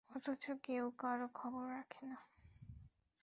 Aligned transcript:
অথচ 0.09 0.43
কেউ 0.63 0.85
কারো 0.97 1.27
খবর 1.33 1.63
রাখে 1.69 2.01
না। 2.05 2.17